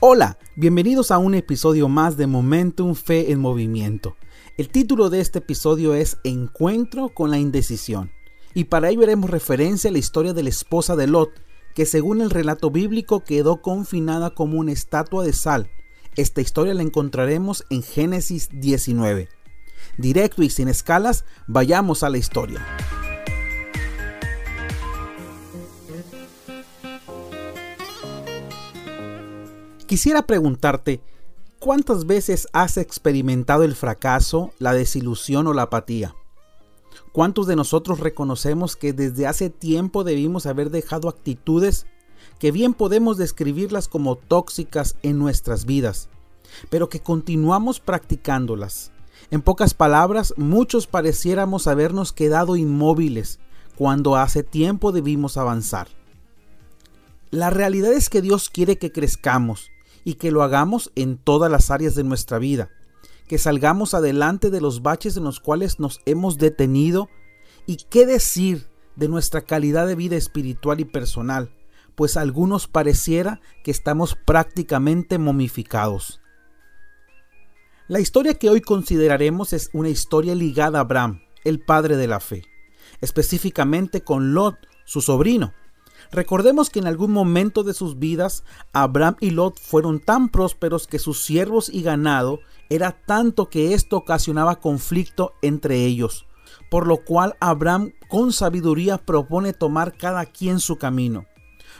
[0.00, 4.14] Hola, bienvenidos a un episodio más de Momentum Fe en Movimiento.
[4.58, 8.10] El título de este episodio es Encuentro con la indecisión.
[8.52, 11.30] Y para ello haremos referencia a la historia de la esposa de Lot,
[11.74, 15.70] que según el relato bíblico quedó confinada como una estatua de sal.
[16.14, 19.30] Esta historia la encontraremos en Génesis 19.
[19.96, 22.60] Directo y sin escalas, vayamos a la historia.
[29.86, 31.00] Quisiera preguntarte,
[31.60, 36.16] ¿cuántas veces has experimentado el fracaso, la desilusión o la apatía?
[37.12, 41.86] ¿Cuántos de nosotros reconocemos que desde hace tiempo debimos haber dejado actitudes
[42.40, 46.08] que bien podemos describirlas como tóxicas en nuestras vidas,
[46.68, 48.90] pero que continuamos practicándolas?
[49.30, 53.38] En pocas palabras, muchos pareciéramos habernos quedado inmóviles
[53.76, 55.86] cuando hace tiempo debimos avanzar.
[57.30, 59.70] La realidad es que Dios quiere que crezcamos,
[60.06, 62.70] y que lo hagamos en todas las áreas de nuestra vida,
[63.26, 67.08] que salgamos adelante de los baches en los cuales nos hemos detenido.
[67.66, 71.50] Y qué decir de nuestra calidad de vida espiritual y personal,
[71.96, 76.20] pues a algunos pareciera que estamos prácticamente momificados.
[77.88, 82.20] La historia que hoy consideraremos es una historia ligada a Abraham, el padre de la
[82.20, 82.44] fe,
[83.00, 85.52] específicamente con Lot, su sobrino,
[86.12, 90.98] Recordemos que en algún momento de sus vidas Abraham y Lot fueron tan prósperos que
[90.98, 96.26] sus siervos y ganado era tanto que esto ocasionaba conflicto entre ellos,
[96.70, 101.26] por lo cual Abraham con sabiduría propone tomar cada quien su camino.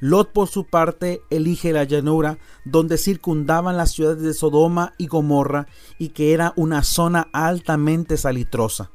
[0.00, 5.66] Lot por su parte elige la llanura donde circundaban las ciudades de Sodoma y Gomorra
[5.98, 8.92] y que era una zona altamente salitrosa.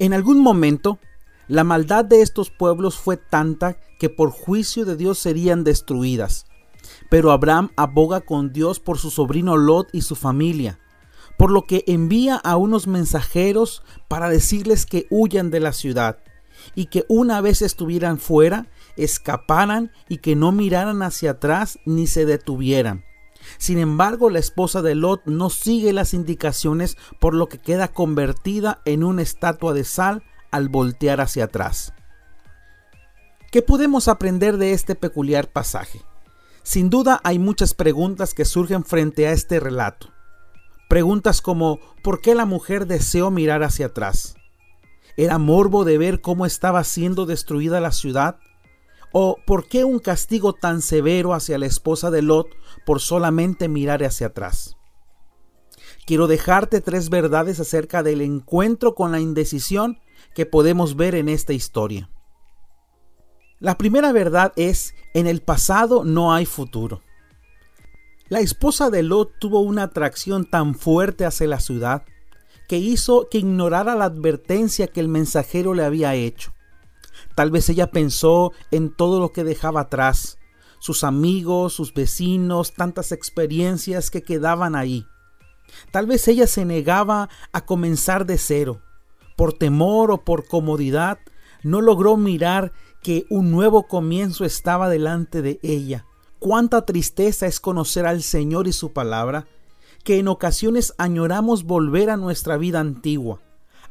[0.00, 0.98] En algún momento
[1.48, 6.46] la maldad de estos pueblos fue tanta que por juicio de Dios serían destruidas.
[7.10, 10.78] Pero Abraham aboga con Dios por su sobrino Lot y su familia,
[11.38, 16.18] por lo que envía a unos mensajeros para decirles que huyan de la ciudad
[16.74, 22.26] y que una vez estuvieran fuera, escaparan y que no miraran hacia atrás ni se
[22.26, 23.04] detuvieran.
[23.58, 28.80] Sin embargo, la esposa de Lot no sigue las indicaciones, por lo que queda convertida
[28.86, 30.22] en una estatua de sal
[30.54, 31.92] al voltear hacia atrás.
[33.50, 36.00] ¿Qué podemos aprender de este peculiar pasaje?
[36.62, 40.12] Sin duda hay muchas preguntas que surgen frente a este relato.
[40.88, 44.36] Preguntas como ¿por qué la mujer deseó mirar hacia atrás?
[45.16, 48.38] ¿Era morbo de ver cómo estaba siendo destruida la ciudad?
[49.12, 52.46] ¿O por qué un castigo tan severo hacia la esposa de Lot
[52.86, 54.76] por solamente mirar hacia atrás?
[56.06, 59.98] Quiero dejarte tres verdades acerca del encuentro con la indecisión
[60.34, 62.10] que podemos ver en esta historia.
[63.60, 67.02] La primera verdad es, en el pasado no hay futuro.
[68.28, 72.04] La esposa de Lot tuvo una atracción tan fuerte hacia la ciudad
[72.68, 76.52] que hizo que ignorara la advertencia que el mensajero le había hecho.
[77.34, 80.38] Tal vez ella pensó en todo lo que dejaba atrás,
[80.78, 85.06] sus amigos, sus vecinos, tantas experiencias que quedaban ahí.
[85.90, 88.82] Tal vez ella se negaba a comenzar de cero,
[89.36, 91.18] por temor o por comodidad,
[91.62, 92.72] no logró mirar
[93.02, 96.06] que un nuevo comienzo estaba delante de ella.
[96.38, 99.46] Cuánta tristeza es conocer al Señor y su palabra,
[100.04, 103.40] que en ocasiones añoramos volver a nuestra vida antigua,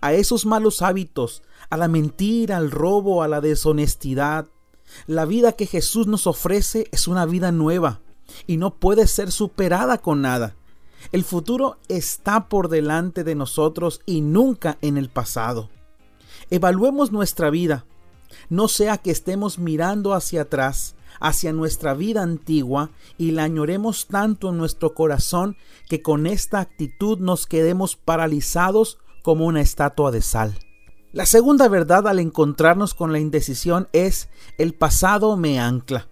[0.00, 4.46] a esos malos hábitos, a la mentira, al robo, a la deshonestidad.
[5.06, 8.00] La vida que Jesús nos ofrece es una vida nueva
[8.46, 10.56] y no puede ser superada con nada.
[11.12, 15.70] El futuro está por delante de nosotros y nunca en el pasado.
[16.50, 17.84] Evaluemos nuestra vida,
[18.48, 24.50] no sea que estemos mirando hacia atrás, hacia nuestra vida antigua y la añoremos tanto
[24.50, 25.56] en nuestro corazón
[25.88, 30.58] que con esta actitud nos quedemos paralizados como una estatua de sal.
[31.12, 34.28] La segunda verdad al encontrarnos con la indecisión es
[34.58, 36.09] el pasado me ancla.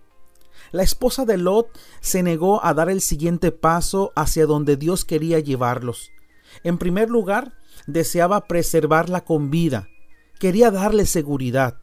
[0.70, 1.68] La esposa de Lot
[2.00, 6.10] se negó a dar el siguiente paso hacia donde Dios quería llevarlos.
[6.62, 7.54] En primer lugar,
[7.86, 9.88] deseaba preservarla con vida,
[10.38, 11.78] quería darle seguridad,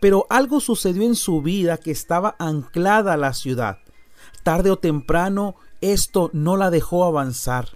[0.00, 3.78] pero algo sucedió en su vida que estaba anclada a la ciudad.
[4.42, 7.68] Tarde o temprano, esto no la dejó avanzar.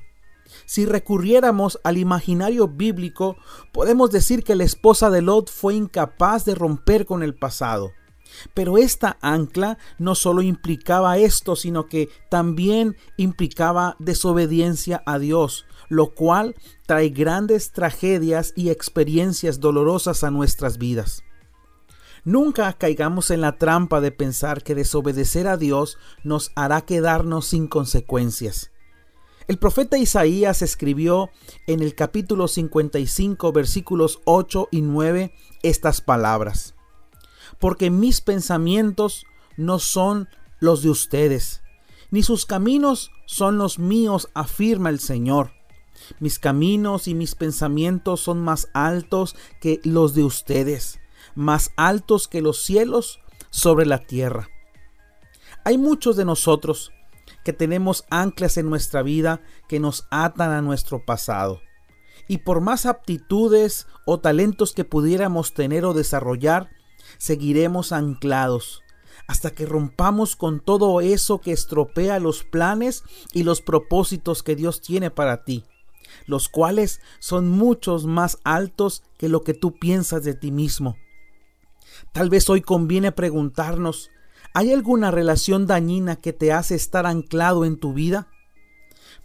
[0.64, 3.36] Si recurriéramos al imaginario bíblico,
[3.72, 7.92] podemos decir que la esposa de Lot fue incapaz de romper con el pasado.
[8.55, 16.14] Pero esta ancla no solo implicaba esto, sino que también implicaba desobediencia a Dios, lo
[16.14, 16.55] cual
[16.87, 21.23] trae grandes tragedias y experiencias dolorosas a nuestras vidas.
[22.25, 27.69] Nunca caigamos en la trampa de pensar que desobedecer a Dios nos hará quedarnos sin
[27.69, 28.73] consecuencias.
[29.46, 31.31] El profeta Isaías escribió
[31.69, 35.32] en el capítulo 55 versículos 8 y 9
[35.62, 36.75] estas palabras.
[37.58, 39.26] Porque mis pensamientos
[39.56, 40.28] no son
[40.60, 41.62] los de ustedes,
[42.10, 45.52] ni sus caminos son los míos, afirma el Señor.
[46.20, 51.00] Mis caminos y mis pensamientos son más altos que los de ustedes,
[51.34, 53.20] más altos que los cielos
[53.50, 54.48] sobre la tierra.
[55.64, 56.92] Hay muchos de nosotros
[57.44, 61.60] que tenemos anclas en nuestra vida que nos atan a nuestro pasado.
[62.28, 66.70] Y por más aptitudes o talentos que pudiéramos tener o desarrollar,
[67.18, 68.82] seguiremos anclados
[69.28, 74.80] hasta que rompamos con todo eso que estropea los planes y los propósitos que Dios
[74.80, 75.64] tiene para ti,
[76.26, 80.96] los cuales son muchos más altos que lo que tú piensas de ti mismo.
[82.12, 84.10] Tal vez hoy conviene preguntarnos
[84.58, 88.28] ¿Hay alguna relación dañina que te hace estar anclado en tu vida?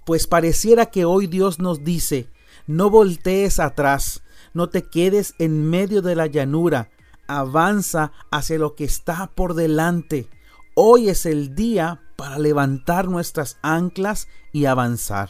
[0.05, 2.29] Pues pareciera que hoy Dios nos dice,
[2.67, 4.23] no voltees atrás,
[4.53, 6.89] no te quedes en medio de la llanura,
[7.37, 10.27] avanza hacia lo que está por delante.
[10.75, 15.29] Hoy es el día para levantar nuestras anclas y avanzar.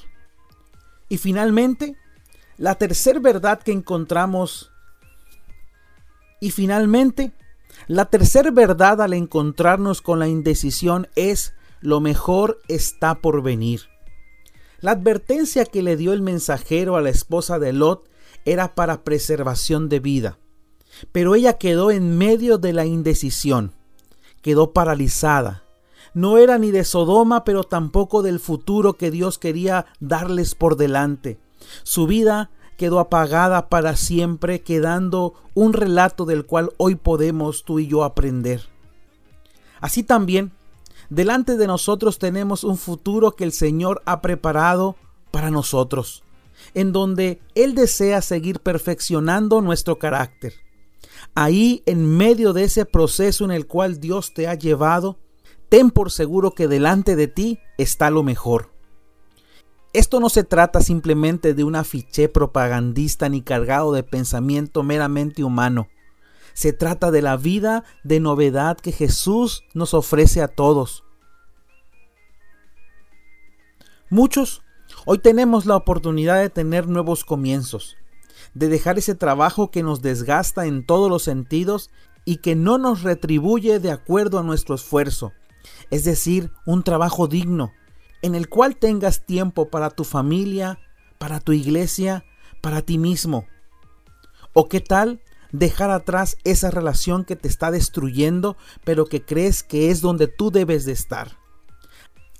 [1.10, 1.98] Y finalmente,
[2.58, 4.72] la tercera verdad que encontramos.
[6.40, 7.34] Y finalmente,
[7.88, 13.82] la tercera verdad al encontrarnos con la indecisión es lo mejor está por venir.
[14.80, 18.10] La advertencia que le dio el mensajero a la esposa de Lot
[18.46, 20.40] era para preservación de vida,
[21.12, 23.74] pero ella quedó en medio de la indecisión,
[24.42, 25.64] quedó paralizada.
[26.14, 31.40] No era ni de Sodoma, pero tampoco del futuro que Dios quería darles por delante.
[31.84, 37.88] Su vida quedó apagada para siempre, quedando un relato del cual hoy podemos tú y
[37.88, 38.64] yo aprender.
[39.80, 40.52] Así también,
[41.10, 44.96] delante de nosotros tenemos un futuro que el Señor ha preparado
[45.32, 46.24] para nosotros,
[46.74, 50.54] en donde Él desea seguir perfeccionando nuestro carácter.
[51.36, 55.20] Ahí, en medio de ese proceso en el cual Dios te ha llevado,
[55.70, 58.72] ten por seguro que delante de ti está lo mejor.
[59.94, 65.90] Esto no se trata simplemente de un afiche propagandista ni cargado de pensamiento meramente humano.
[66.54, 71.04] Se trata de la vida de novedad que Jesús nos ofrece a todos.
[74.10, 74.62] Muchos
[75.06, 77.98] hoy tenemos la oportunidad de tener nuevos comienzos,
[78.54, 81.90] de dejar ese trabajo que nos desgasta en todos los sentidos
[82.26, 85.32] y que no nos retribuye de acuerdo a nuestro esfuerzo,
[85.90, 87.72] es decir, un trabajo digno,
[88.22, 90.80] en el cual tengas tiempo para tu familia,
[91.18, 92.26] para tu iglesia,
[92.62, 93.46] para ti mismo.
[94.54, 95.22] ¿O qué tal
[95.52, 100.52] dejar atrás esa relación que te está destruyendo, pero que crees que es donde tú
[100.52, 101.38] debes de estar?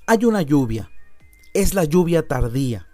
[0.06, 0.90] Hay una lluvia,
[1.54, 2.88] es la lluvia tardía,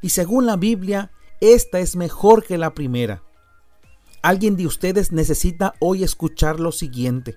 [0.00, 1.10] y según la Biblia,
[1.40, 3.22] esta es mejor que la primera.
[4.22, 7.36] Alguien de ustedes necesita hoy escuchar lo siguiente.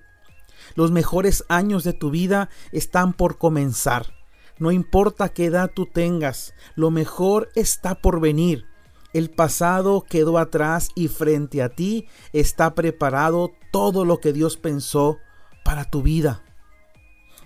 [0.74, 4.14] Los mejores años de tu vida están por comenzar.
[4.58, 8.66] No importa qué edad tú tengas, lo mejor está por venir.
[9.12, 15.18] El pasado quedó atrás y frente a ti está preparado todo lo que Dios pensó
[15.64, 16.42] para tu vida.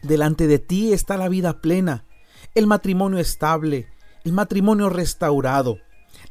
[0.03, 2.05] Delante de ti está la vida plena,
[2.55, 3.89] el matrimonio estable,
[4.25, 5.79] el matrimonio restaurado,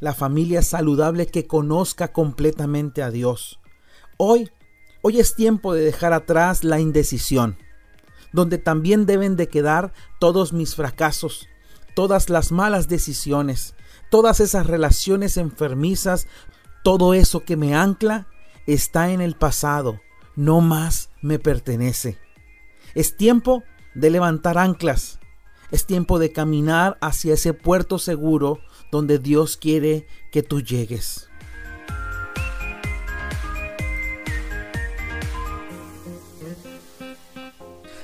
[0.03, 3.61] la familia saludable que conozca completamente a Dios.
[4.17, 4.51] Hoy,
[5.01, 7.57] hoy es tiempo de dejar atrás la indecisión
[8.33, 11.47] donde también deben de quedar todos mis fracasos,
[11.95, 13.75] todas las malas decisiones,
[14.09, 16.27] todas esas relaciones enfermizas,
[16.83, 18.27] todo eso que me ancla
[18.67, 20.01] está en el pasado,
[20.35, 22.17] no más me pertenece.
[22.95, 25.19] Es tiempo de levantar anclas,
[25.71, 28.59] es tiempo de caminar hacia ese puerto seguro
[28.93, 31.27] donde Dios quiere que tú llegues.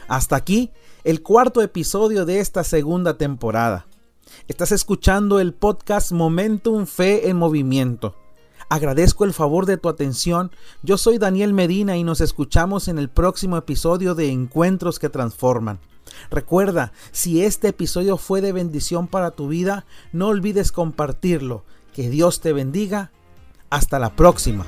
[0.08, 0.72] Hasta aquí
[1.04, 3.86] el cuarto episodio de esta segunda temporada.
[4.48, 8.16] Estás escuchando el podcast Momentum Fe en Movimiento.
[8.68, 10.50] Agradezco el favor de tu atención.
[10.82, 15.80] Yo soy Daniel Medina y nos escuchamos en el próximo episodio de Encuentros que Transforman.
[16.30, 21.64] Recuerda, si este episodio fue de bendición para tu vida, no olvides compartirlo.
[21.94, 23.12] Que Dios te bendiga.
[23.70, 24.66] Hasta la próxima.